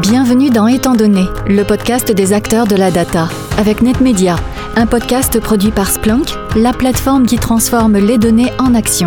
Bienvenue 0.00 0.48
dans 0.48 0.68
Étant 0.68 0.94
donné, 0.94 1.26
le 1.46 1.64
podcast 1.64 2.10
des 2.10 2.32
acteurs 2.32 2.66
de 2.66 2.76
la 2.76 2.90
data, 2.90 3.28
avec 3.58 3.82
NetMedia, 3.82 4.36
un 4.74 4.86
podcast 4.86 5.38
produit 5.38 5.70
par 5.70 5.90
Splunk, 5.90 6.30
la 6.56 6.72
plateforme 6.72 7.26
qui 7.26 7.36
transforme 7.36 7.98
les 7.98 8.16
données 8.16 8.50
en 8.58 8.74
action. 8.74 9.06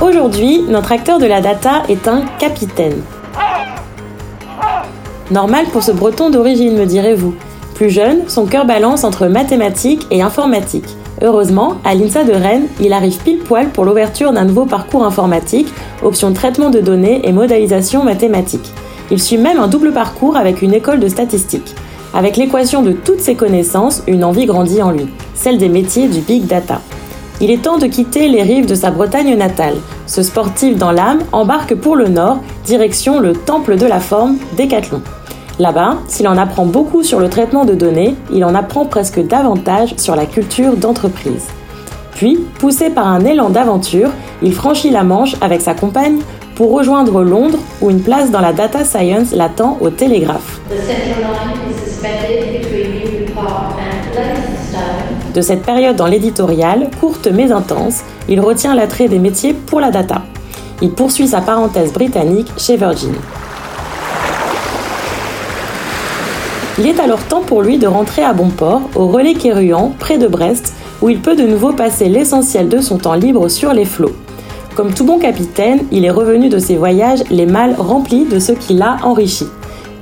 Aujourd'hui, 0.00 0.62
notre 0.62 0.90
acteur 0.90 1.18
de 1.18 1.26
la 1.26 1.42
data 1.42 1.82
est 1.90 2.08
un 2.08 2.22
capitaine. 2.38 3.02
Normal 5.30 5.66
pour 5.70 5.82
ce 5.82 5.92
breton 5.92 6.30
d'origine, 6.30 6.78
me 6.78 6.86
direz-vous. 6.86 7.34
Plus 7.74 7.90
jeune, 7.90 8.26
son 8.28 8.46
cœur 8.46 8.64
balance 8.64 9.04
entre 9.04 9.26
mathématiques 9.26 10.06
et 10.10 10.22
informatique. 10.22 10.88
Heureusement, 11.20 11.74
à 11.84 11.94
l'INSA 11.94 12.24
de 12.24 12.32
Rennes, 12.32 12.68
il 12.80 12.94
arrive 12.94 13.18
pile 13.18 13.40
poil 13.40 13.68
pour 13.68 13.84
l'ouverture 13.84 14.32
d'un 14.32 14.46
nouveau 14.46 14.64
parcours 14.64 15.04
informatique, 15.04 15.68
option 16.02 16.32
traitement 16.32 16.70
de 16.70 16.80
données 16.80 17.20
et 17.28 17.32
modélisation 17.32 18.02
mathématique. 18.02 18.72
Il 19.10 19.20
suit 19.20 19.38
même 19.38 19.58
un 19.58 19.68
double 19.68 19.92
parcours 19.92 20.36
avec 20.36 20.62
une 20.62 20.74
école 20.74 21.00
de 21.00 21.08
statistique. 21.08 21.74
Avec 22.14 22.36
l'équation 22.36 22.82
de 22.82 22.92
toutes 22.92 23.20
ses 23.20 23.34
connaissances, 23.34 24.02
une 24.06 24.24
envie 24.24 24.46
grandit 24.46 24.82
en 24.82 24.90
lui, 24.90 25.06
celle 25.34 25.58
des 25.58 25.68
métiers 25.68 26.08
du 26.08 26.20
big 26.20 26.46
data. 26.46 26.80
Il 27.40 27.50
est 27.50 27.62
temps 27.62 27.78
de 27.78 27.86
quitter 27.86 28.28
les 28.28 28.42
rives 28.42 28.66
de 28.66 28.76
sa 28.76 28.92
Bretagne 28.92 29.36
natale. 29.36 29.74
Ce 30.06 30.22
sportif 30.22 30.76
dans 30.78 30.92
l'âme 30.92 31.18
embarque 31.32 31.74
pour 31.74 31.96
le 31.96 32.08
nord, 32.08 32.38
direction 32.64 33.18
le 33.18 33.32
temple 33.32 33.76
de 33.76 33.86
la 33.86 33.98
forme, 33.98 34.36
Décathlon. 34.56 35.02
Là-bas, 35.58 35.98
s'il 36.08 36.28
en 36.28 36.36
apprend 36.36 36.66
beaucoup 36.66 37.02
sur 37.02 37.20
le 37.20 37.28
traitement 37.28 37.64
de 37.64 37.74
données, 37.74 38.14
il 38.32 38.44
en 38.44 38.54
apprend 38.54 38.84
presque 38.84 39.24
davantage 39.26 39.94
sur 39.96 40.16
la 40.16 40.26
culture 40.26 40.76
d'entreprise. 40.76 41.46
Puis, 42.12 42.38
poussé 42.58 42.90
par 42.90 43.08
un 43.08 43.24
élan 43.24 43.50
d'aventure, 43.50 44.10
il 44.42 44.52
franchit 44.52 44.90
la 44.90 45.02
Manche 45.02 45.34
avec 45.40 45.60
sa 45.60 45.74
compagne 45.74 46.18
pour 46.54 46.72
rejoindre 46.72 47.22
Londres 47.22 47.58
où 47.80 47.90
une 47.90 48.00
place 48.00 48.30
dans 48.30 48.40
la 48.40 48.52
data 48.52 48.84
science 48.84 49.32
l'attend 49.32 49.78
au 49.80 49.90
télégraphe. 49.90 50.60
De 55.34 55.40
cette 55.40 55.62
période 55.62 55.96
dans 55.96 56.06
l'éditorial, 56.06 56.90
courte 57.00 57.28
mais 57.32 57.50
intense, 57.50 58.02
il 58.28 58.40
retient 58.40 58.74
l'attrait 58.74 59.08
des 59.08 59.18
métiers 59.18 59.52
pour 59.52 59.80
la 59.80 59.90
data. 59.90 60.22
Il 60.80 60.90
poursuit 60.90 61.28
sa 61.28 61.40
parenthèse 61.40 61.92
britannique 61.92 62.52
chez 62.56 62.76
Virgin. 62.76 63.14
Il 66.78 66.86
est 66.86 66.98
alors 66.98 67.22
temps 67.24 67.42
pour 67.42 67.62
lui 67.62 67.78
de 67.78 67.86
rentrer 67.86 68.22
à 68.22 68.32
bon 68.32 68.48
port, 68.48 68.82
au 68.96 69.06
relais 69.06 69.34
Kéruan, 69.34 69.92
près 69.98 70.18
de 70.18 70.26
Brest, 70.26 70.74
où 71.02 71.08
il 71.08 71.20
peut 71.20 71.36
de 71.36 71.44
nouveau 71.44 71.72
passer 71.72 72.08
l'essentiel 72.08 72.68
de 72.68 72.80
son 72.80 72.98
temps 72.98 73.14
libre 73.14 73.48
sur 73.48 73.72
les 73.72 73.84
flots. 73.84 74.14
Comme 74.74 74.92
tout 74.92 75.04
bon 75.04 75.20
capitaine, 75.20 75.82
il 75.92 76.04
est 76.04 76.10
revenu 76.10 76.48
de 76.48 76.58
ses 76.58 76.76
voyages 76.76 77.22
les 77.30 77.46
mâles 77.46 77.76
remplis 77.78 78.24
de 78.24 78.40
ce 78.40 78.50
qui 78.50 78.74
l'a 78.74 78.96
enrichi. 79.04 79.46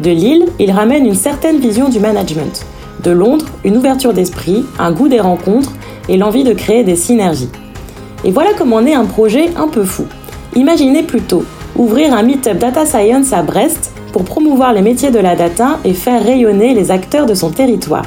De 0.00 0.10
Lille, 0.10 0.46
il 0.58 0.70
ramène 0.70 1.04
une 1.04 1.14
certaine 1.14 1.58
vision 1.58 1.90
du 1.90 2.00
management. 2.00 2.64
De 3.02 3.10
Londres, 3.10 3.44
une 3.64 3.76
ouverture 3.76 4.14
d'esprit, 4.14 4.64
un 4.78 4.90
goût 4.90 5.08
des 5.08 5.20
rencontres 5.20 5.72
et 6.08 6.16
l'envie 6.16 6.42
de 6.42 6.54
créer 6.54 6.84
des 6.84 6.96
synergies. 6.96 7.50
Et 8.24 8.30
voilà 8.30 8.50
comment 8.56 8.80
naît 8.80 8.94
un 8.94 9.04
projet 9.04 9.50
un 9.56 9.68
peu 9.68 9.84
fou. 9.84 10.06
Imaginez 10.56 11.02
plutôt 11.02 11.44
ouvrir 11.76 12.14
un 12.14 12.22
meet-up 12.22 12.56
data 12.56 12.86
science 12.86 13.34
à 13.34 13.42
Brest 13.42 13.92
pour 14.10 14.24
promouvoir 14.24 14.72
les 14.72 14.82
métiers 14.82 15.10
de 15.10 15.18
la 15.18 15.36
data 15.36 15.80
et 15.84 15.92
faire 15.92 16.24
rayonner 16.24 16.72
les 16.72 16.90
acteurs 16.90 17.26
de 17.26 17.34
son 17.34 17.50
territoire. 17.50 18.06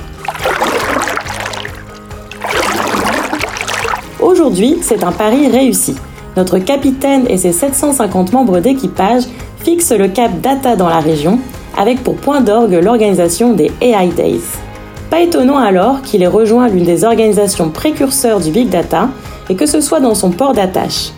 Aujourd'hui, 4.20 4.80
c'est 4.82 5.04
un 5.04 5.12
pari 5.12 5.48
réussi. 5.48 5.96
Notre 6.38 6.60
capitaine 6.60 7.26
et 7.30 7.38
ses 7.38 7.52
750 7.52 8.34
membres 8.34 8.60
d'équipage 8.60 9.24
fixent 9.60 9.94
le 9.94 10.08
cap 10.08 10.42
data 10.42 10.76
dans 10.76 10.90
la 10.90 11.00
région, 11.00 11.40
avec 11.78 12.04
pour 12.04 12.16
point 12.16 12.42
d'orgue 12.42 12.80
l'organisation 12.82 13.54
des 13.54 13.72
AI 13.82 14.10
Days. 14.10 14.44
Pas 15.10 15.22
étonnant 15.22 15.58
alors 15.58 16.02
qu'il 16.02 16.24
ait 16.24 16.28
rejoint 16.28 16.68
l'une 16.68 16.84
des 16.84 17.04
organisations 17.04 17.70
précurseurs 17.70 18.40
du 18.40 18.52
Big 18.52 18.70
Data 18.70 19.10
et 19.50 19.56
que 19.56 19.66
ce 19.66 19.80
soit 19.80 20.00
dans 20.00 20.16
son 20.16 20.32
port 20.32 20.54
d'attache. 20.54 21.12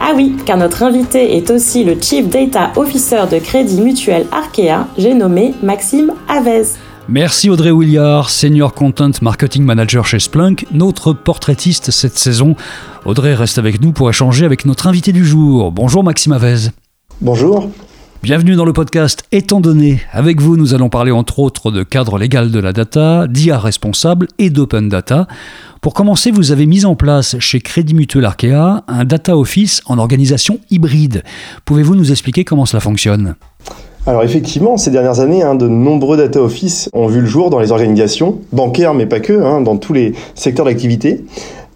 Ah 0.00 0.12
oui, 0.14 0.34
car 0.46 0.56
notre 0.56 0.82
invité 0.82 1.36
est 1.36 1.50
aussi 1.50 1.84
le 1.84 1.96
Chief 2.00 2.28
Data 2.28 2.70
Officer 2.76 3.22
de 3.30 3.38
Crédit 3.38 3.80
Mutuel 3.80 4.26
Arkea, 4.32 4.86
j'ai 4.96 5.14
nommé 5.14 5.54
Maxime 5.62 6.12
Avez. 6.28 6.62
Merci 7.08 7.50
Audrey 7.50 7.70
Williard, 7.72 8.30
Senior 8.30 8.72
Content 8.72 9.10
Marketing 9.20 9.64
Manager 9.64 10.06
chez 10.06 10.20
Splunk, 10.20 10.64
notre 10.72 11.12
portraitiste 11.12 11.90
cette 11.90 12.16
saison. 12.16 12.54
Audrey 13.06 13.34
reste 13.34 13.56
avec 13.56 13.80
nous 13.80 13.92
pour 13.92 14.10
échanger 14.10 14.44
avec 14.44 14.66
notre 14.66 14.86
invité 14.86 15.12
du 15.12 15.24
jour. 15.24 15.72
Bonjour 15.72 16.04
Maxime 16.04 16.32
Avez. 16.32 16.68
Bonjour. 17.22 17.70
Bienvenue 18.22 18.56
dans 18.56 18.66
le 18.66 18.74
podcast 18.74 19.24
Étant 19.32 19.62
donné. 19.62 20.02
Avec 20.12 20.42
vous, 20.42 20.58
nous 20.58 20.74
allons 20.74 20.90
parler 20.90 21.10
entre 21.10 21.38
autres 21.38 21.70
de 21.70 21.82
cadre 21.82 22.18
légal 22.18 22.50
de 22.50 22.60
la 22.60 22.74
data, 22.74 23.26
d'IA 23.26 23.58
responsable 23.58 24.28
et 24.38 24.50
d'open 24.50 24.90
data. 24.90 25.26
Pour 25.80 25.94
commencer, 25.94 26.30
vous 26.30 26.52
avez 26.52 26.66
mis 26.66 26.84
en 26.84 26.94
place 26.94 27.38
chez 27.38 27.60
Crédit 27.60 27.94
Mutuel 27.94 28.26
Arkea 28.26 28.84
un 28.86 29.04
data 29.06 29.34
office 29.34 29.80
en 29.86 29.96
organisation 29.96 30.58
hybride. 30.70 31.22
Pouvez-vous 31.64 31.94
nous 31.94 32.10
expliquer 32.10 32.44
comment 32.44 32.66
cela 32.66 32.80
fonctionne? 32.80 33.34
Alors 34.06 34.22
effectivement, 34.22 34.76
ces 34.76 34.90
dernières 34.90 35.20
années, 35.20 35.42
hein, 35.42 35.54
de 35.54 35.68
nombreux 35.68 36.16
data 36.16 36.40
office 36.40 36.88
ont 36.94 37.06
vu 37.06 37.20
le 37.20 37.26
jour 37.26 37.50
dans 37.50 37.60
les 37.60 37.70
organisations, 37.70 38.38
bancaires 38.52 38.94
mais 38.94 39.06
pas 39.06 39.20
que, 39.20 39.32
hein, 39.32 39.60
dans 39.60 39.76
tous 39.76 39.92
les 39.92 40.14
secteurs 40.34 40.64
d'activité. 40.64 41.24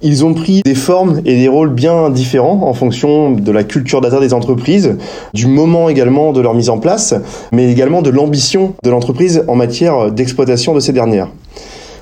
Ils 0.07 0.23
ont 0.23 0.35
pris 0.35 0.61
des 0.63 0.75
formes 0.75 1.23
et 1.25 1.35
des 1.35 1.49
rôles 1.49 1.71
bien 1.71 2.11
différents 2.11 2.69
en 2.69 2.75
fonction 2.75 3.31
de 3.31 3.51
la 3.51 3.65
culture 3.65 4.03
data 4.03 4.21
des 4.21 4.35
entreprises, 4.35 4.99
du 5.33 5.47
moment 5.47 5.89
également 5.89 6.33
de 6.33 6.43
leur 6.43 6.53
mise 6.53 6.69
en 6.69 6.77
place, 6.77 7.15
mais 7.53 7.73
également 7.73 8.03
de 8.03 8.11
l'ambition 8.11 8.75
de 8.85 8.91
l'entreprise 8.91 9.45
en 9.49 9.57
matière 9.57 10.13
d'exploitation 10.13 10.75
de 10.75 10.81
ces 10.81 10.93
dernières. 10.93 11.31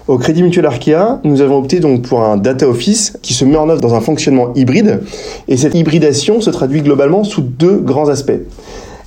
Au 0.08 0.18
Crédit 0.18 0.42
Mutuel 0.42 0.66
Arkea, 0.66 1.20
nous 1.22 1.42
avons 1.42 1.58
opté 1.58 1.78
donc 1.78 2.02
pour 2.02 2.22
un 2.22 2.36
data 2.36 2.66
office 2.66 3.16
qui 3.22 3.34
se 3.34 3.44
met 3.44 3.56
en 3.56 3.70
œuvre 3.70 3.80
dans 3.80 3.94
un 3.94 4.00
fonctionnement 4.00 4.52
hybride. 4.56 5.02
Et 5.46 5.56
cette 5.56 5.76
hybridation 5.76 6.40
se 6.40 6.50
traduit 6.50 6.82
globalement 6.82 7.22
sous 7.22 7.40
deux 7.40 7.76
grands 7.76 8.08
aspects. 8.08 8.32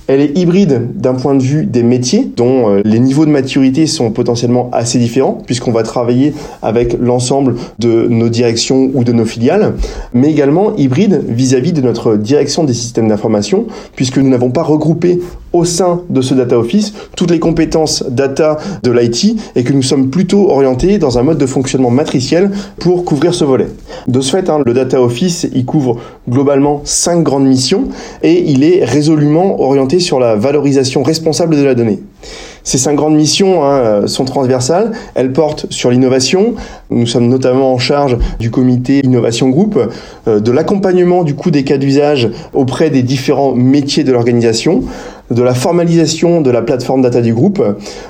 Elle 0.08 0.20
est 0.20 0.38
hybride 0.38 0.92
d'un 0.94 1.14
point 1.14 1.34
de 1.34 1.42
vue 1.42 1.66
des 1.66 1.82
métiers, 1.82 2.30
dont 2.36 2.70
euh, 2.70 2.82
les 2.84 3.00
niveaux 3.00 3.26
de 3.26 3.30
maturité 3.30 3.86
sont 3.86 4.12
potentiellement 4.12 4.70
assez 4.72 4.98
différents, 4.98 5.38
puisqu'on 5.46 5.72
va 5.72 5.82
travailler 5.82 6.32
avec 6.62 6.96
l'ensemble 7.00 7.56
de 7.80 8.06
nos 8.08 8.28
directions 8.28 8.90
ou 8.94 9.02
de 9.02 9.12
nos 9.12 9.24
filiales, 9.24 9.74
mais 10.14 10.30
également 10.30 10.76
hybride 10.76 11.24
vis-à-vis 11.28 11.72
de 11.72 11.80
notre 11.80 12.16
direction 12.16 12.62
des 12.62 12.74
systèmes 12.74 13.08
d'information, 13.08 13.66
puisque 13.96 14.18
nous 14.18 14.28
n'avons 14.28 14.50
pas 14.50 14.62
regroupé 14.62 15.20
au 15.52 15.64
sein 15.64 16.02
de 16.10 16.20
ce 16.20 16.34
data 16.34 16.58
office 16.58 16.92
toutes 17.16 17.30
les 17.30 17.38
compétences 17.38 18.04
data 18.08 18.58
de 18.82 18.90
l'IT 18.90 19.36
et 19.54 19.64
que 19.64 19.72
nous 19.72 19.82
sommes 19.82 20.10
plutôt 20.10 20.50
orientés 20.50 20.98
dans 20.98 21.18
un 21.18 21.22
mode 21.22 21.38
de 21.38 21.46
fonctionnement 21.46 21.90
matriciel 21.90 22.50
pour 22.78 23.04
couvrir 23.04 23.34
ce 23.34 23.44
volet. 23.44 23.68
De 24.06 24.20
ce 24.20 24.30
fait, 24.30 24.50
hein, 24.50 24.60
le 24.64 24.74
data 24.74 25.00
office, 25.00 25.46
il 25.54 25.64
couvre 25.64 25.98
globalement 26.28 26.82
cinq 26.84 27.22
grandes 27.22 27.46
missions 27.46 27.84
et 28.22 28.50
il 28.50 28.64
est 28.64 28.84
résolument 28.84 29.60
orienté 29.60 30.00
sur 30.00 30.20
la 30.20 30.36
valorisation 30.36 31.02
responsable 31.02 31.56
de 31.56 31.62
la 31.62 31.74
donnée. 31.74 32.00
Ces 32.66 32.78
cinq 32.78 32.96
grandes 32.96 33.14
missions 33.14 33.64
hein, 33.64 34.08
sont 34.08 34.24
transversales. 34.24 34.90
Elles 35.14 35.32
portent 35.32 35.66
sur 35.70 35.92
l'innovation. 35.92 36.54
Nous 36.90 37.06
sommes 37.06 37.28
notamment 37.28 37.72
en 37.72 37.78
charge 37.78 38.18
du 38.40 38.50
comité 38.50 39.02
Innovation 39.04 39.50
Group, 39.50 39.78
euh, 40.26 40.40
de 40.40 40.50
l'accompagnement 40.50 41.22
du 41.22 41.36
coût 41.36 41.52
des 41.52 41.62
cas 41.62 41.78
d'usage 41.78 42.28
auprès 42.54 42.90
des 42.90 43.02
différents 43.04 43.52
métiers 43.52 44.02
de 44.02 44.10
l'organisation, 44.10 44.82
de 45.30 45.42
la 45.42 45.54
formalisation 45.54 46.40
de 46.40 46.50
la 46.50 46.62
plateforme 46.62 47.02
data 47.02 47.20
du 47.20 47.34
groupe, 47.34 47.62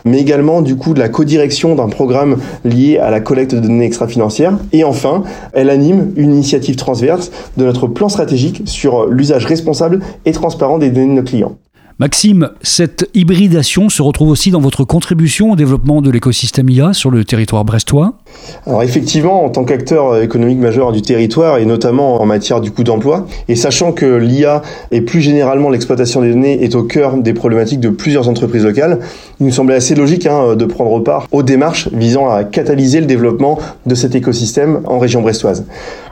mais 0.04 0.20
également 0.20 0.62
du 0.62 0.76
coup 0.76 0.94
de 0.94 0.98
la 0.98 1.08
codirection 1.08 1.74
d'un 1.74 1.88
programme 1.88 2.36
lié 2.64 2.98
à 2.98 3.10
la 3.10 3.20
collecte 3.20 3.54
de 3.54 3.60
données 3.60 3.86
extra-financières. 3.86 4.58
Et 4.72 4.84
enfin, 4.84 5.22
elle 5.52 5.70
anime 5.70 6.12
une 6.16 6.32
initiative 6.32 6.76
transverse 6.76 7.30
de 7.56 7.64
notre 7.64 7.86
plan 7.86 8.08
stratégique 8.08 8.62
sur 8.66 9.06
l'usage 9.06 9.46
responsable 9.46 10.00
et 10.24 10.32
transparent 10.32 10.78
des 10.78 10.90
données 10.90 11.08
de 11.08 11.12
nos 11.12 11.22
clients. 11.22 11.56
Maxime, 11.98 12.50
cette 12.60 13.08
hybridation 13.14 13.88
se 13.88 14.02
retrouve 14.02 14.28
aussi 14.28 14.50
dans 14.50 14.60
votre 14.60 14.84
contribution 14.84 15.52
au 15.52 15.56
développement 15.56 16.02
de 16.02 16.10
l'écosystème 16.10 16.68
IA 16.68 16.92
sur 16.92 17.10
le 17.10 17.24
territoire 17.24 17.64
brestois? 17.64 18.18
Alors 18.66 18.82
effectivement, 18.82 19.42
en 19.42 19.48
tant 19.48 19.64
qu'acteur 19.64 20.20
économique 20.20 20.58
majeur 20.58 20.92
du 20.92 21.00
territoire 21.00 21.56
et 21.56 21.64
notamment 21.64 22.20
en 22.20 22.26
matière 22.26 22.60
du 22.60 22.70
coût 22.70 22.84
d'emploi, 22.84 23.26
et 23.48 23.56
sachant 23.56 23.92
que 23.92 24.04
l'IA 24.04 24.60
et 24.90 25.00
plus 25.00 25.22
généralement 25.22 25.70
l'exploitation 25.70 26.20
des 26.20 26.34
données 26.34 26.62
est 26.62 26.74
au 26.74 26.82
cœur 26.82 27.16
des 27.16 27.32
problématiques 27.32 27.80
de 27.80 27.88
plusieurs 27.88 28.28
entreprises 28.28 28.64
locales, 28.64 28.98
il 29.40 29.46
nous 29.46 29.52
semblait 29.52 29.76
assez 29.76 29.94
logique 29.94 30.26
hein, 30.26 30.54
de 30.54 30.64
prendre 30.66 31.02
part 31.02 31.26
aux 31.32 31.42
démarches 31.42 31.88
visant 31.94 32.28
à 32.28 32.44
catalyser 32.44 33.00
le 33.00 33.06
développement 33.06 33.58
de 33.86 33.94
cet 33.94 34.14
écosystème 34.14 34.82
en 34.84 34.98
région 34.98 35.22
brestoise. 35.22 35.64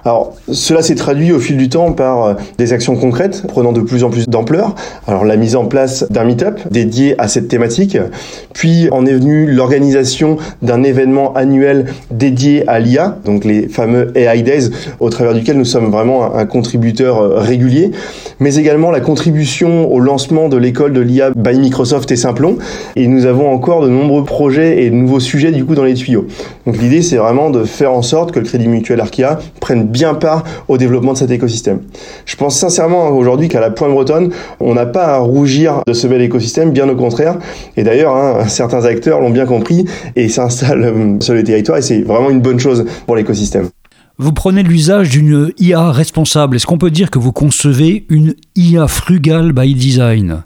Alors 0.04 0.34
cela 0.52 0.82
s'est 0.82 0.94
traduit 0.96 1.32
au 1.32 1.40
fil 1.40 1.56
du 1.56 1.70
temps 1.70 1.92
par 1.92 2.24
euh, 2.24 2.34
des 2.58 2.74
actions 2.74 2.94
concrètes 2.94 3.44
prenant 3.48 3.72
de 3.72 3.80
plus 3.80 4.04
en 4.04 4.10
plus 4.10 4.28
d'ampleur. 4.28 4.74
Alors 5.06 5.24
la 5.24 5.36
mise 5.36 5.56
en 5.56 5.64
place 5.64 6.04
d'un 6.10 6.24
meet-up 6.24 6.60
dédié 6.70 7.14
à 7.18 7.26
cette 7.26 7.48
thématique, 7.48 7.96
puis 8.52 8.88
en 8.90 9.06
est 9.06 9.12
venue 9.14 9.50
l'organisation 9.50 10.36
d'un 10.60 10.82
événement 10.82 11.32
annuel 11.32 11.86
dédié 12.10 12.68
à 12.68 12.80
l'IA, 12.80 13.16
donc 13.24 13.44
les 13.44 13.68
fameux 13.68 14.12
AI 14.14 14.42
Days 14.42 14.70
au 15.00 15.08
travers 15.08 15.32
duquel 15.32 15.56
nous 15.56 15.64
sommes 15.64 15.90
vraiment 15.90 16.34
un 16.34 16.44
contributeur 16.44 17.22
euh, 17.22 17.38
régulier, 17.38 17.90
mais 18.40 18.56
également 18.56 18.90
la 18.90 19.00
contribution 19.00 19.90
au 19.90 20.00
lancement 20.00 20.50
de 20.50 20.58
l'école 20.58 20.92
de 20.92 21.00
l'IA 21.00 21.30
by 21.34 21.58
Microsoft 21.58 22.10
et 22.12 22.16
Simplon 22.16 22.58
et 22.96 23.06
nous 23.06 23.24
avons 23.24 23.50
encore 23.50 23.82
de 23.82 23.88
nombreux 23.88 24.24
projets 24.24 24.84
et 24.84 24.90
de 24.90 24.94
nouveaux 24.94 25.20
sujets 25.20 25.50
du 25.50 25.64
coup 25.64 25.74
dans 25.74 25.84
les 25.84 25.94
tuyaux. 25.94 26.26
Donc 26.66 26.78
l'idée 26.78 27.02
c'est 27.02 27.16
vraiment 27.16 27.50
de 27.50 27.64
faire 27.64 27.92
en 27.92 28.02
sorte 28.02 28.32
que 28.32 28.38
le 28.38 28.46
Crédit 28.46 28.68
Mutuel 28.68 29.00
Arkea 29.00 29.38
prenne 29.60 29.84
bien 29.84 30.14
part 30.14 30.44
au 30.68 30.78
développement 30.78 31.12
de 31.12 31.18
cet 31.18 31.30
écosystème. 31.30 31.80
Je 32.24 32.36
pense 32.36 32.58
sincèrement 32.58 33.08
aujourd'hui 33.08 33.48
qu'à 33.48 33.60
la 33.60 33.70
Pointe 33.70 33.90
Bretonne, 33.90 34.32
on 34.60 34.74
n'a 34.74 34.86
pas 34.86 35.14
à 35.14 35.18
rougir 35.18 35.82
de 35.86 35.92
ce 35.92 36.06
bel 36.06 36.22
écosystème, 36.22 36.72
bien 36.72 36.88
au 36.88 36.96
contraire. 36.96 37.38
Et 37.76 37.82
d'ailleurs, 37.82 38.16
hein, 38.16 38.44
certains 38.48 38.84
acteurs 38.84 39.20
l'ont 39.20 39.30
bien 39.30 39.46
compris 39.46 39.84
et 40.16 40.28
s'installent 40.28 40.84
euh, 40.84 41.20
sur 41.20 41.34
le 41.34 41.44
territoire 41.44 41.78
et 41.78 41.82
c'est 41.82 42.02
vraiment 42.02 42.30
une 42.30 42.40
bonne 42.40 42.60
chose 42.60 42.84
pour 43.06 43.16
l'écosystème. 43.16 43.68
Vous 44.16 44.32
prenez 44.32 44.62
l'usage 44.62 45.10
d'une 45.10 45.50
IA 45.58 45.90
responsable. 45.90 46.56
Est-ce 46.56 46.66
qu'on 46.66 46.78
peut 46.78 46.92
dire 46.92 47.10
que 47.10 47.18
vous 47.18 47.32
concevez 47.32 48.06
une 48.08 48.34
IA 48.54 48.86
frugale 48.86 49.52
by 49.52 49.74
design? 49.74 50.44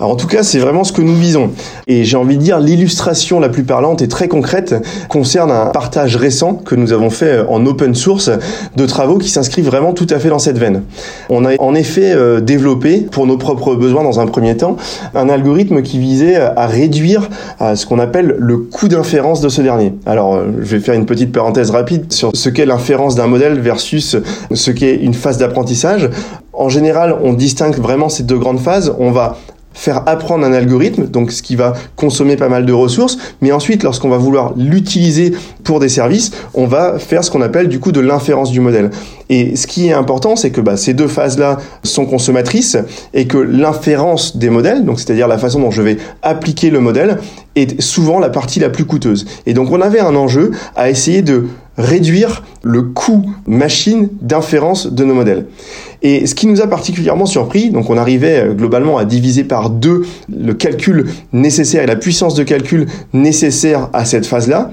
En 0.00 0.16
tout 0.16 0.26
cas, 0.26 0.42
c'est 0.42 0.58
vraiment 0.58 0.84
ce 0.84 0.92
que 0.92 1.02
nous 1.02 1.14
visons. 1.14 1.50
Et 1.86 2.04
j'ai 2.04 2.16
envie 2.16 2.36
de 2.36 2.42
dire, 2.42 2.58
l'illustration 2.58 3.40
la 3.40 3.48
plus 3.48 3.64
parlante 3.64 4.02
et 4.02 4.08
très 4.08 4.28
concrète 4.28 4.74
concerne 5.08 5.50
un 5.50 5.66
partage 5.66 6.16
récent 6.16 6.54
que 6.54 6.74
nous 6.74 6.92
avons 6.92 7.10
fait 7.10 7.40
en 7.48 7.64
open 7.66 7.94
source 7.94 8.30
de 8.76 8.86
travaux 8.86 9.18
qui 9.18 9.28
s'inscrivent 9.28 9.66
vraiment 9.66 9.92
tout 9.92 10.06
à 10.10 10.18
fait 10.18 10.28
dans 10.28 10.38
cette 10.38 10.58
veine. 10.58 10.82
On 11.28 11.44
a 11.44 11.50
en 11.58 11.74
effet 11.74 12.12
euh, 12.12 12.40
développé, 12.40 13.06
pour 13.10 13.26
nos 13.26 13.36
propres 13.36 13.74
besoins 13.74 14.02
dans 14.02 14.20
un 14.20 14.26
premier 14.26 14.56
temps, 14.56 14.76
un 15.14 15.28
algorithme 15.28 15.82
qui 15.82 15.98
visait 15.98 16.36
à 16.36 16.66
réduire 16.66 17.28
ce 17.74 17.86
qu'on 17.86 17.98
appelle 17.98 18.36
le 18.38 18.58
coût 18.58 18.88
d'inférence 18.88 19.40
de 19.40 19.48
ce 19.48 19.62
dernier. 19.62 19.94
Alors, 20.06 20.34
euh, 20.34 20.44
je 20.60 20.76
vais 20.76 20.80
faire 20.80 20.94
une 20.94 21.06
petite 21.06 21.32
parenthèse 21.32 21.70
rapide 21.70 22.12
sur 22.12 22.30
ce 22.34 22.48
qu'est 22.48 22.66
l'inférence 22.66 23.14
d'un 23.14 23.26
modèle 23.26 23.58
versus 23.60 24.16
ce 24.52 24.70
qu'est 24.70 24.96
une 24.96 25.14
phase 25.14 25.38
d'apprentissage. 25.38 26.10
En 26.52 26.68
général, 26.68 27.16
on 27.22 27.32
distingue 27.32 27.76
vraiment 27.76 28.08
ces 28.08 28.22
deux 28.22 28.38
grandes 28.38 28.60
phases. 28.60 28.94
On 28.98 29.10
va 29.10 29.38
faire 29.72 30.02
apprendre 30.06 30.44
un 30.44 30.52
algorithme, 30.52 31.06
donc 31.06 31.32
ce 31.32 31.42
qui 31.42 31.56
va 31.56 31.74
consommer 31.96 32.36
pas 32.36 32.48
mal 32.48 32.66
de 32.66 32.72
ressources, 32.72 33.18
mais 33.40 33.52
ensuite 33.52 33.82
lorsqu'on 33.82 34.08
va 34.08 34.18
vouloir 34.18 34.52
l'utiliser 34.56 35.32
pour 35.64 35.80
des 35.80 35.88
services, 35.88 36.32
on 36.54 36.66
va 36.66 36.98
faire 36.98 37.22
ce 37.24 37.30
qu'on 37.30 37.42
appelle 37.42 37.68
du 37.68 37.78
coup 37.78 37.92
de 37.92 38.00
l'inférence 38.00 38.50
du 38.50 38.60
modèle. 38.60 38.90
Et 39.28 39.54
ce 39.54 39.66
qui 39.66 39.86
est 39.86 39.92
important, 39.92 40.34
c'est 40.34 40.50
que 40.50 40.60
bah, 40.60 40.76
ces 40.76 40.92
deux 40.92 41.06
phases-là 41.06 41.58
sont 41.84 42.04
consommatrices 42.04 42.76
et 43.14 43.26
que 43.26 43.38
l'inférence 43.38 44.36
des 44.36 44.50
modèles, 44.50 44.84
donc 44.84 44.98
c'est-à-dire 44.98 45.28
la 45.28 45.38
façon 45.38 45.60
dont 45.60 45.70
je 45.70 45.82
vais 45.82 45.98
appliquer 46.22 46.70
le 46.70 46.80
modèle, 46.80 47.18
est 47.56 47.80
souvent 47.80 48.18
la 48.18 48.30
partie 48.30 48.60
la 48.60 48.70
plus 48.70 48.84
coûteuse. 48.84 49.26
Et 49.46 49.54
donc 49.54 49.70
on 49.70 49.80
avait 49.80 50.00
un 50.00 50.14
enjeu 50.14 50.52
à 50.76 50.90
essayer 50.90 51.22
de 51.22 51.46
réduire 51.76 52.42
le 52.62 52.82
coût 52.82 53.24
machine 53.46 54.08
d'inférence 54.20 54.86
de 54.92 55.04
nos 55.04 55.14
modèles. 55.14 55.46
Et 56.02 56.26
ce 56.26 56.34
qui 56.34 56.46
nous 56.46 56.60
a 56.60 56.66
particulièrement 56.66 57.26
surpris, 57.26 57.70
donc 57.70 57.90
on 57.90 57.96
arrivait 57.96 58.40
euh, 58.40 58.54
globalement 58.54 58.98
à 58.98 59.04
diviser 59.04 59.44
par 59.44 59.70
deux 59.70 60.06
le 60.28 60.54
calcul 60.54 61.06
nécessaire 61.32 61.82
et 61.82 61.86
la 61.86 61.96
puissance 61.96 62.34
de 62.34 62.42
calcul 62.42 62.86
nécessaire 63.12 63.88
à 63.92 64.04
cette 64.04 64.26
phase-là. 64.26 64.70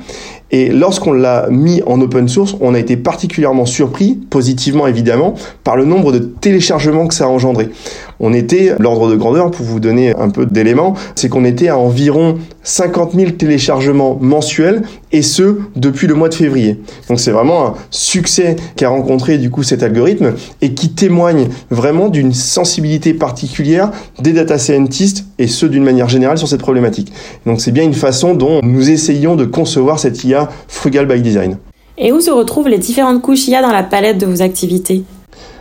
Et 0.51 0.69
lorsqu'on 0.69 1.11
l'a 1.11 1.47
mis 1.49 1.81
en 1.85 1.99
open 1.99 2.29
source, 2.29 2.55
on 2.61 2.73
a 2.73 2.79
été 2.79 2.95
particulièrement 2.95 3.65
surpris, 3.65 4.15
positivement 4.29 4.87
évidemment, 4.87 5.35
par 5.65 5.75
le 5.75 5.83
nombre 5.83 6.13
de 6.13 6.19
téléchargements 6.19 7.07
que 7.07 7.13
ça 7.13 7.25
a 7.25 7.27
engendré. 7.27 7.69
On 8.19 8.33
était, 8.33 8.73
l'ordre 8.79 9.09
de 9.09 9.15
grandeur, 9.15 9.51
pour 9.51 9.65
vous 9.65 9.79
donner 9.79 10.15
un 10.15 10.29
peu 10.29 10.45
d'éléments, 10.45 10.95
c'est 11.15 11.29
qu'on 11.29 11.45
était 11.45 11.67
à 11.67 11.77
environ 11.77 12.37
50 12.63 13.13
000 13.13 13.31
téléchargements 13.31 14.17
mensuels, 14.19 14.81
et 15.11 15.21
ce, 15.21 15.59
depuis 15.75 16.07
le 16.07 16.15
mois 16.15 16.29
de 16.29 16.33
février. 16.33 16.79
Donc 17.09 17.19
c'est 17.19 17.31
vraiment 17.31 17.67
un 17.67 17.73
succès 17.91 18.55
qu'a 18.75 18.89
rencontré 18.89 19.37
du 19.37 19.49
coup 19.49 19.63
cet 19.63 19.83
algorithme, 19.83 20.33
et 20.61 20.73
qui 20.73 20.89
témoigne 20.89 21.47
vraiment 21.69 22.09
d'une 22.09 22.33
sensibilité 22.33 23.13
particulière 23.13 23.91
des 24.19 24.33
data 24.33 24.57
scientists, 24.57 25.25
et 25.39 25.47
ce 25.47 25.65
d'une 25.65 25.83
manière 25.83 26.09
générale 26.09 26.37
sur 26.37 26.47
cette 26.47 26.61
problématique. 26.61 27.11
Donc 27.45 27.61
c'est 27.61 27.71
bien 27.71 27.83
une 27.83 27.93
façon 27.93 28.33
dont 28.33 28.61
nous 28.63 28.89
essayons 28.89 29.35
de 29.35 29.45
concevoir 29.45 29.99
cette 29.99 30.23
IA 30.23 30.49
frugal 30.67 31.07
by 31.07 31.21
design. 31.21 31.57
Et 31.97 32.11
où 32.11 32.21
se 32.21 32.29
retrouvent 32.29 32.67
les 32.67 32.77
différentes 32.77 33.21
couches 33.21 33.47
IA 33.47 33.61
dans 33.61 33.71
la 33.71 33.83
palette 33.83 34.17
de 34.17 34.25
vos 34.25 34.41
activités? 34.41 35.03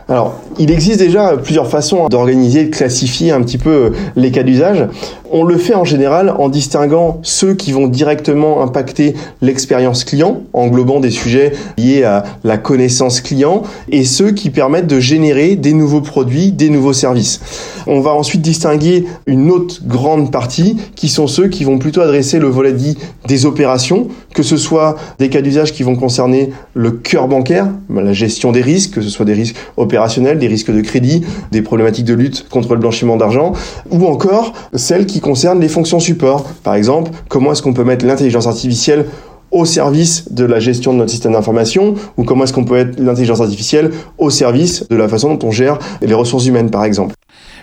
Alors, 0.09 0.41
il 0.57 0.71
existe 0.71 1.01
déjà 1.01 1.37
plusieurs 1.37 1.67
façons 1.67 2.09
d'organiser, 2.09 2.67
de 2.67 2.71
classifier 2.71 3.33
un 3.33 3.43
petit 3.43 3.59
peu 3.59 3.71
euh, 3.71 3.91
les 4.15 4.31
cas 4.31 4.45
d'usage. 4.45 4.87
On 5.33 5.43
le 5.43 5.59
fait 5.59 5.75
en 5.75 5.85
général 5.85 6.33
en 6.39 6.49
distinguant 6.49 7.19
ceux 7.23 7.55
qui 7.55 7.73
vont 7.73 7.89
directement 7.89 8.63
impacter 8.63 9.15
l'expérience 9.43 10.05
client, 10.05 10.43
englobant 10.53 11.01
des 11.01 11.11
sujets 11.11 11.55
liés 11.77 12.05
à 12.05 12.23
la 12.45 12.57
connaissance 12.57 13.21
client, 13.21 13.65
et 13.91 14.05
ceux 14.05 14.31
qui 14.31 14.51
permettent 14.51 14.87
de 14.87 15.01
générer 15.01 15.57
des 15.57 15.73
nouveaux 15.73 16.03
produits, 16.03 16.53
des 16.53 16.71
nouveaux 16.71 16.93
services. 16.93 17.41
On 17.89 18.01
va 18.01 18.13
ensuite 18.13 18.43
distinguer 18.43 19.07
une 19.27 19.51
autre 19.51 19.81
grande 19.85 20.31
partie 20.31 20.77
qui 20.95 21.09
sont 21.09 21.27
ceux 21.27 21.49
qui 21.49 21.65
vont 21.65 21.79
plutôt 21.79 22.01
adresser 22.01 22.39
le 22.39 22.47
volet 22.47 22.73
dit 22.73 22.97
des 23.27 23.45
opérations, 23.45 24.07
que 24.37 24.43
ce 24.43 24.59
soit 24.59 24.97
des 25.19 25.31
cas 25.31 25.41
d'usage 25.41 25.73
qui 25.73 25.83
vont 25.83 25.97
concerner 25.97 26.51
le 26.75 26.91
cœur 26.91 27.27
bancaire, 27.27 27.69
la 27.89 28.13
gestion 28.13 28.53
des 28.53 28.61
risques, 28.61 28.93
que 28.93 29.01
ce 29.01 29.09
soit 29.09 29.25
des 29.25 29.33
risques 29.33 29.57
opérationnels, 29.79 30.39
des 30.39 30.47
risques 30.47 30.71
de 30.71 30.83
crédit, 30.83 31.23
des 31.53 31.63
problématiques 31.63 32.05
de 32.05 32.13
lutte 32.13 32.47
contre 32.51 32.75
le 32.75 32.81
blanchiment 32.81 33.17
d'argent, 33.17 33.55
ou 33.91 34.05
encore 34.05 34.53
celles 34.75 35.07
qui 35.07 35.21
concernent 35.21 35.61
les 35.61 35.71
fonctions 35.71 36.01
support. 36.01 36.45
Par 36.63 36.75
exemple, 36.75 37.13
comment 37.29 37.53
est-ce 37.53 37.63
qu'on 37.63 37.73
peut 37.73 37.83
mettre 37.83 38.05
l'intelligence 38.05 38.47
artificielle 38.47 39.07
au 39.53 39.65
service 39.65 40.31
de 40.31 40.45
la 40.45 40.61
gestion 40.61 40.93
de 40.93 40.99
notre 40.99 41.13
système 41.13 41.33
d'information 41.33 41.95
ou 42.19 42.25
comment 42.25 42.45
est-ce 42.45 42.53
qu'on 42.53 42.65
peut 42.65 42.77
être 42.77 43.01
l'intelligence 43.01 43.41
artificielle 43.41 43.91
au 44.19 44.29
service 44.29 44.87
de 44.91 44.97
la 44.97 45.09
façon 45.09 45.35
dont 45.35 45.49
on 45.49 45.51
gère 45.51 45.79
les 46.03 46.13
ressources 46.13 46.45
humaines 46.45 46.71
par 46.71 46.85
exemple. 46.85 47.15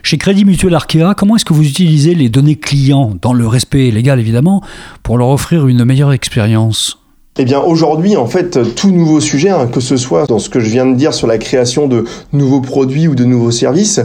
Chez 0.06 0.18
Crédit 0.18 0.44
Mutuel 0.44 0.76
Arkea, 0.76 1.14
comment 1.16 1.38
est-ce 1.38 1.46
que 1.46 1.54
vous 1.54 1.66
utilisez 1.66 2.14
les 2.14 2.28
données 2.28 2.58
clients, 2.58 3.14
dans 3.22 3.32
le 3.32 3.48
respect 3.48 3.90
légal 3.90 4.20
évidemment, 4.20 4.62
pour 5.02 5.18
leur 5.18 5.30
offrir 5.30 5.66
une 5.66 5.86
meilleure 5.86 6.12
expérience? 6.12 7.00
Eh 7.40 7.46
bien 7.46 7.62
aujourd'hui, 7.62 8.18
en 8.18 8.28
fait, 8.28 8.76
tout 8.76 8.92
nouveau 8.92 9.22
sujet, 9.22 9.50
hein, 9.50 9.66
que 9.66 9.80
ce 9.80 9.96
soit 9.96 10.28
dans 10.28 10.40
ce 10.40 10.50
que 10.50 10.60
je 10.60 10.70
viens 10.70 10.86
de 10.86 10.96
dire 10.96 11.14
sur 11.14 11.26
la 11.26 11.38
création 11.38 11.88
de 11.88 12.04
nouveaux 12.34 12.60
produits 12.60 13.08
ou 13.08 13.16
de 13.16 13.24
nouveaux 13.24 13.50
services, 13.50 14.02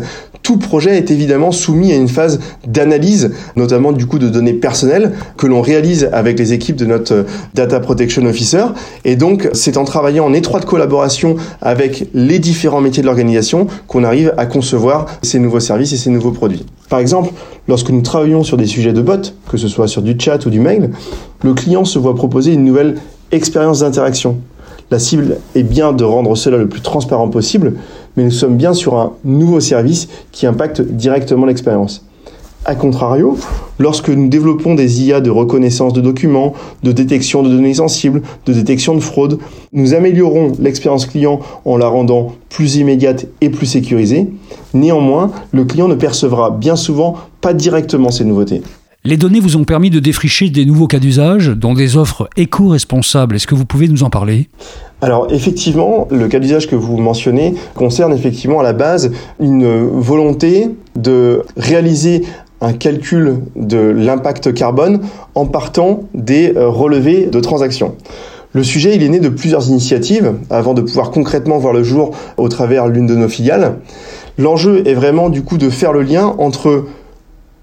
tout 0.48 0.56
projet 0.56 0.96
est 0.96 1.10
évidemment 1.10 1.52
soumis 1.52 1.92
à 1.92 1.96
une 1.96 2.08
phase 2.08 2.40
d'analyse, 2.66 3.32
notamment 3.54 3.92
du 3.92 4.06
coup 4.06 4.18
de 4.18 4.30
données 4.30 4.54
personnelles, 4.54 5.12
que 5.36 5.46
l'on 5.46 5.60
réalise 5.60 6.08
avec 6.10 6.38
les 6.38 6.54
équipes 6.54 6.76
de 6.76 6.86
notre 6.86 7.26
Data 7.52 7.80
Protection 7.80 8.24
Officer. 8.24 8.64
Et 9.04 9.14
donc, 9.14 9.50
c'est 9.52 9.76
en 9.76 9.84
travaillant 9.84 10.24
en 10.24 10.32
étroite 10.32 10.64
collaboration 10.64 11.36
avec 11.60 12.08
les 12.14 12.38
différents 12.38 12.80
métiers 12.80 13.02
de 13.02 13.06
l'organisation 13.08 13.66
qu'on 13.88 14.04
arrive 14.04 14.32
à 14.38 14.46
concevoir 14.46 15.04
ces 15.20 15.38
nouveaux 15.38 15.60
services 15.60 15.92
et 15.92 15.98
ces 15.98 16.08
nouveaux 16.08 16.32
produits. 16.32 16.64
Par 16.88 16.98
exemple, 16.98 17.30
lorsque 17.68 17.90
nous 17.90 18.00
travaillons 18.00 18.42
sur 18.42 18.56
des 18.56 18.64
sujets 18.64 18.94
de 18.94 19.02
bot, 19.02 19.34
que 19.50 19.58
ce 19.58 19.68
soit 19.68 19.86
sur 19.86 20.00
du 20.00 20.16
chat 20.18 20.46
ou 20.46 20.48
du 20.48 20.60
mail, 20.60 20.92
le 21.44 21.52
client 21.52 21.84
se 21.84 21.98
voit 21.98 22.14
proposer 22.14 22.54
une 22.54 22.64
nouvelle 22.64 22.94
expérience 23.32 23.80
d'interaction. 23.80 24.38
La 24.90 24.98
cible 24.98 25.36
est 25.54 25.62
bien 25.62 25.92
de 25.92 26.04
rendre 26.04 26.34
cela 26.34 26.56
le 26.56 26.66
plus 26.66 26.80
transparent 26.80 27.28
possible, 27.28 27.74
mais 28.18 28.24
nous 28.24 28.32
sommes 28.32 28.56
bien 28.56 28.74
sur 28.74 28.96
un 28.96 29.12
nouveau 29.24 29.60
service 29.60 30.08
qui 30.32 30.44
impacte 30.44 30.82
directement 30.82 31.46
l'expérience. 31.46 32.04
A 32.64 32.74
contrario, 32.74 33.38
lorsque 33.78 34.08
nous 34.08 34.28
développons 34.28 34.74
des 34.74 35.04
IA 35.04 35.20
de 35.20 35.30
reconnaissance 35.30 35.92
de 35.92 36.00
documents, 36.00 36.52
de 36.82 36.90
détection 36.90 37.44
de 37.44 37.48
données 37.48 37.74
sensibles, 37.74 38.22
de 38.44 38.52
détection 38.52 38.96
de 38.96 39.00
fraude, 39.00 39.38
nous 39.72 39.94
améliorons 39.94 40.52
l'expérience 40.58 41.06
client 41.06 41.38
en 41.64 41.76
la 41.76 41.86
rendant 41.86 42.32
plus 42.48 42.74
immédiate 42.74 43.26
et 43.40 43.50
plus 43.50 43.66
sécurisée. 43.66 44.26
Néanmoins, 44.74 45.30
le 45.52 45.64
client 45.64 45.86
ne 45.86 45.94
percevra 45.94 46.50
bien 46.50 46.74
souvent 46.74 47.14
pas 47.40 47.54
directement 47.54 48.10
ces 48.10 48.24
nouveautés. 48.24 48.62
Les 49.04 49.16
données 49.16 49.38
vous 49.38 49.56
ont 49.56 49.64
permis 49.64 49.90
de 49.90 50.00
défricher 50.00 50.50
des 50.50 50.66
nouveaux 50.66 50.88
cas 50.88 50.98
d'usage, 50.98 51.50
dont 51.50 51.72
des 51.72 51.96
offres 51.96 52.28
éco-responsables. 52.36 53.36
Est-ce 53.36 53.46
que 53.46 53.54
vous 53.54 53.64
pouvez 53.64 53.86
nous 53.86 54.02
en 54.02 54.10
parler? 54.10 54.48
Alors 55.00 55.28
effectivement, 55.30 56.08
le 56.10 56.26
cas 56.26 56.40
d'usage 56.40 56.66
que 56.66 56.74
vous 56.74 56.96
mentionnez 56.96 57.54
concerne 57.74 58.12
effectivement 58.12 58.58
à 58.58 58.64
la 58.64 58.72
base 58.72 59.12
une 59.38 59.88
volonté 59.88 60.70
de 60.96 61.42
réaliser 61.56 62.24
un 62.60 62.72
calcul 62.72 63.38
de 63.54 63.78
l'impact 63.78 64.52
carbone 64.52 65.00
en 65.36 65.46
partant 65.46 66.00
des 66.14 66.56
euh, 66.56 66.68
relevés 66.68 67.26
de 67.26 67.38
transactions. 67.38 67.94
Le 68.52 68.64
sujet, 68.64 68.96
il 68.96 69.02
est 69.02 69.08
né 69.08 69.20
de 69.20 69.28
plusieurs 69.28 69.68
initiatives 69.68 70.34
avant 70.50 70.74
de 70.74 70.80
pouvoir 70.80 71.10
concrètement 71.10 71.58
voir 71.58 71.72
le 71.72 71.84
jour 71.84 72.12
au 72.36 72.48
travers 72.48 72.88
l'une 72.88 73.06
de 73.06 73.14
nos 73.14 73.28
filiales. 73.28 73.76
L'enjeu 74.38 74.82
est 74.88 74.94
vraiment 74.94 75.28
du 75.28 75.42
coup 75.42 75.58
de 75.58 75.70
faire 75.70 75.92
le 75.92 76.02
lien 76.02 76.34
entre 76.38 76.86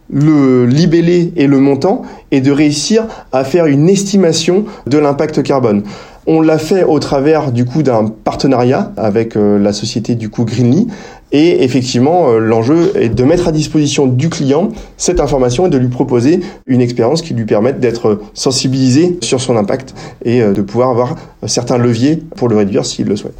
le 0.09 0.65
libellé 0.65 1.33
et 1.35 1.47
le 1.47 1.59
montant 1.59 2.03
et 2.31 2.39
de 2.39 2.51
réussir 2.51 3.07
à 3.31 3.43
faire 3.43 3.65
une 3.65 3.89
estimation 3.89 4.65
de 4.85 4.97
l'impact 4.99 5.41
carbone. 5.41 5.83
On 6.27 6.41
l'a 6.41 6.57
fait 6.57 6.83
au 6.83 6.97
travers 6.97 7.51
du 7.51 7.65
coup 7.65 7.83
d'un 7.83 8.07
partenariat 8.07 8.91
avec 8.97 9.37
euh, 9.37 9.59
la 9.59 9.73
société 9.73 10.15
du 10.15 10.29
coup 10.29 10.43
Greenly 10.43 10.87
et 11.31 11.63
effectivement 11.63 12.29
euh, 12.29 12.39
l'enjeu 12.39 12.91
est 12.95 13.09
de 13.09 13.23
mettre 13.23 13.47
à 13.47 13.51
disposition 13.51 14.07
du 14.07 14.29
client 14.29 14.69
cette 14.97 15.19
information 15.19 15.67
et 15.67 15.69
de 15.69 15.77
lui 15.77 15.87
proposer 15.87 16.39
une 16.65 16.81
expérience 16.81 17.21
qui 17.21 17.35
lui 17.35 17.45
permette 17.45 17.79
d'être 17.79 18.21
sensibilisé 18.33 19.19
sur 19.21 19.39
son 19.39 19.55
impact 19.55 19.93
et 20.23 20.41
euh, 20.41 20.53
de 20.53 20.63
pouvoir 20.63 20.89
avoir 20.89 21.15
certains 21.45 21.77
leviers 21.77 22.23
pour 22.35 22.47
le 22.47 22.57
réduire 22.57 22.87
s'il 22.87 23.05
le 23.05 23.15
souhaite. 23.15 23.37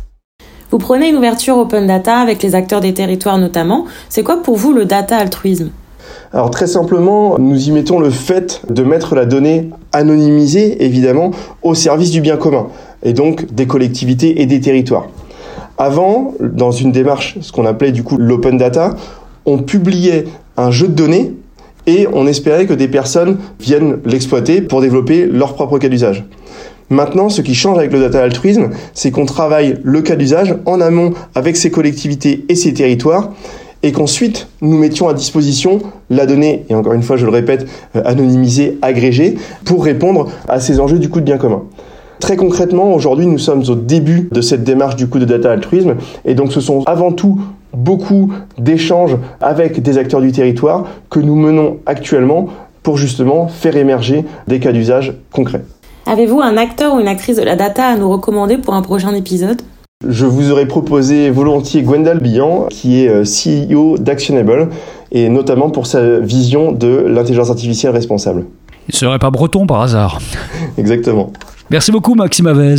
Vous 0.70 0.78
prenez 0.78 1.10
une 1.10 1.16
ouverture 1.16 1.58
open 1.58 1.88
data 1.88 2.18
avec 2.18 2.44
les 2.44 2.54
acteurs 2.54 2.82
des 2.82 2.94
territoires 2.94 3.40
notamment. 3.40 3.86
C'est 4.10 4.24
quoi 4.24 4.44
pour 4.44 4.58
vous 4.58 4.74
le 4.74 4.86
data 4.86 5.18
altruisme? 5.18 5.72
Alors 6.34 6.50
très 6.50 6.68
simplement, 6.68 7.38
nous 7.40 7.70
y 7.70 7.72
mettons 7.72 8.00
le 8.00 8.10
fait 8.10 8.62
de 8.70 8.84
mettre 8.84 9.16
la 9.16 9.26
donnée 9.26 9.70
anonymisée, 9.94 10.84
évidemment, 10.84 11.32
au 11.64 11.76
service 11.76 12.12
du 12.12 12.22
bien 12.22 12.38
commun, 12.38 12.68
et 13.04 13.14
donc 13.14 13.54
des 13.54 13.68
collectivités 13.68 14.42
et 14.42 14.46
des 14.46 14.60
territoires. 14.60 15.08
Avant, 15.78 16.34
dans 16.40 16.72
une 16.72 16.92
démarche, 16.92 17.38
ce 17.42 17.52
qu'on 17.52 17.66
appelait 17.66 17.92
du 17.92 18.04
coup 18.04 18.18
l'open 18.18 18.58
data, 18.58 18.96
on 19.46 19.60
publiait 19.60 20.26
un 20.58 20.72
jeu 20.72 20.88
de 20.88 20.94
données 20.94 21.34
et 21.88 22.08
on 22.14 22.28
espérait 22.28 22.66
que 22.66 22.74
des 22.74 22.88
personnes 22.88 23.38
viennent 23.60 24.00
l'exploiter 24.06 24.62
pour 24.62 24.82
développer 24.82 25.26
leur 25.26 25.54
propre 25.54 25.78
cas 25.78 25.90
d'usage. 25.90 26.24
Maintenant, 26.90 27.30
ce 27.30 27.42
qui 27.42 27.56
change 27.56 27.78
avec 27.78 27.92
le 27.92 28.00
data 28.00 28.22
altruisme, 28.22 28.70
c'est 28.94 29.12
qu'on 29.12 29.26
travaille 29.26 29.78
le 29.84 30.02
cas 30.02 30.16
d'usage 30.16 30.56
en 30.66 30.82
amont 30.82 31.14
avec 31.34 31.58
ces 31.58 31.72
collectivités 31.72 32.46
et 32.48 32.56
ces 32.56 32.74
territoires 32.74 33.32
et 33.86 33.92
qu'ensuite 33.92 34.48
nous 34.62 34.80
mettions 34.80 35.08
à 35.08 35.14
disposition 35.14 35.80
la 36.10 36.26
donnée, 36.26 36.66
et 36.70 36.76
encore 36.76 36.94
une 36.94 37.04
fois 37.04 37.18
je 37.18 37.26
le 37.26 37.32
répète, 37.32 37.68
euh, 37.96 38.02
anonymisée, 38.04 38.80
agrégée, 38.82 39.38
pour 39.64 39.86
répondre 39.86 40.28
à 40.50 40.60
ces 40.60 40.80
enjeux 40.80 40.98
du 40.98 41.08
coup 41.08 41.20
de 41.20 41.26
bien 41.26 41.38
commun. 41.38 41.62
Très 42.20 42.36
concrètement, 42.36 42.94
aujourd'hui, 42.94 43.28
nous 43.28 43.38
sommes 43.38 43.64
au 43.70 43.76
début 43.76 44.28
de 44.32 44.42
cette 44.42 44.64
démarche 44.64 44.96
du 44.96 45.08
coup 45.08 45.20
de 45.20 45.26
data 45.26 45.52
altruisme, 45.52 45.98
et 46.26 46.34
donc 46.34 46.52
ce 46.52 46.62
sont 46.62 46.82
avant 46.88 47.12
tout 47.12 47.40
beaucoup 47.74 48.34
d'échanges 48.58 49.18
avec 49.40 49.82
des 49.84 50.00
acteurs 50.00 50.22
du 50.22 50.32
territoire 50.32 50.86
que 51.12 51.20
nous 51.20 51.36
menons 51.36 51.78
actuellement 51.86 52.48
pour 52.82 52.98
justement 52.98 53.48
faire 53.48 53.78
émerger 53.78 54.26
des 54.48 54.60
cas 54.60 54.72
d'usage 54.72 55.14
concrets. 55.32 55.64
Avez-vous 56.08 56.42
un 56.42 56.58
acteur 56.58 56.96
ou 56.96 57.00
une 57.00 57.08
actrice 57.08 57.38
de 57.38 57.44
la 57.44 57.56
data 57.56 57.86
à 57.86 57.98
nous 57.98 58.10
recommander 58.10 58.58
pour 58.58 58.74
un 58.74 58.82
prochain 58.82 59.14
épisode? 59.14 59.62
Je 60.06 60.26
vous 60.26 60.52
aurais 60.52 60.68
proposé 60.68 61.30
volontiers 61.30 61.82
Gwendal 61.82 62.20
Billan, 62.20 62.68
qui 62.70 63.04
est 63.04 63.08
euh, 63.10 63.24
CEO 63.24 63.98
d'Actionable, 63.98 64.70
et 65.12 65.30
notamment 65.30 65.70
pour 65.70 65.88
sa 65.88 66.20
vision 66.20 66.72
de 66.74 67.06
l'intelligence 67.08 67.50
artificielle 67.50 67.94
responsable. 67.94 68.46
Il 68.88 68.94
ne 68.94 68.98
serait 68.98 69.20
pas 69.20 69.32
breton 69.32 69.66
par 69.66 69.82
hasard. 69.82 70.20
Exactement. 70.78 71.32
Merci 71.72 71.92
beaucoup 71.92 72.14
Maxime 72.14 72.48
Avez. 72.48 72.76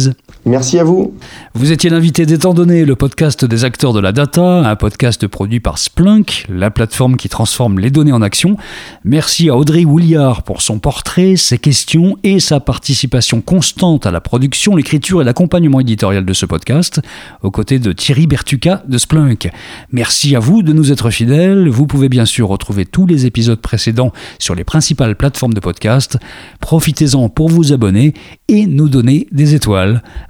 Merci 0.48 0.78
à 0.78 0.84
vous. 0.84 1.12
Vous 1.54 1.72
étiez 1.72 1.90
l'invité 1.90 2.24
d'Étant 2.24 2.54
donné, 2.54 2.84
le 2.84 2.94
podcast 2.94 3.44
des 3.44 3.64
acteurs 3.64 3.92
de 3.92 3.98
la 3.98 4.12
data, 4.12 4.60
un 4.60 4.76
podcast 4.76 5.26
produit 5.26 5.58
par 5.58 5.76
Splunk, 5.76 6.46
la 6.48 6.70
plateforme 6.70 7.16
qui 7.16 7.28
transforme 7.28 7.80
les 7.80 7.90
données 7.90 8.12
en 8.12 8.22
action. 8.22 8.56
Merci 9.02 9.48
à 9.48 9.56
Audrey 9.56 9.84
Wouliard 9.84 10.44
pour 10.44 10.62
son 10.62 10.78
portrait, 10.78 11.34
ses 11.34 11.58
questions 11.58 12.16
et 12.22 12.38
sa 12.38 12.60
participation 12.60 13.40
constante 13.40 14.06
à 14.06 14.12
la 14.12 14.20
production, 14.20 14.76
l'écriture 14.76 15.20
et 15.20 15.24
l'accompagnement 15.24 15.80
éditorial 15.80 16.24
de 16.24 16.32
ce 16.32 16.46
podcast, 16.46 17.00
aux 17.42 17.50
côtés 17.50 17.80
de 17.80 17.90
Thierry 17.90 18.28
Bertuca 18.28 18.84
de 18.86 18.98
Splunk. 18.98 19.50
Merci 19.90 20.36
à 20.36 20.38
vous 20.38 20.62
de 20.62 20.72
nous 20.72 20.92
être 20.92 21.10
fidèles. 21.10 21.68
Vous 21.68 21.88
pouvez 21.88 22.08
bien 22.08 22.24
sûr 22.24 22.46
retrouver 22.46 22.86
tous 22.86 23.06
les 23.06 23.26
épisodes 23.26 23.60
précédents 23.60 24.12
sur 24.38 24.54
les 24.54 24.62
principales 24.62 25.16
plateformes 25.16 25.54
de 25.54 25.60
podcast. 25.60 26.18
Profitez-en 26.60 27.30
pour 27.30 27.48
vous 27.48 27.72
abonner 27.72 28.14
et 28.46 28.66
nous 28.66 28.88
donner 28.88 29.26
des 29.32 29.56
étoiles. 29.56 30.04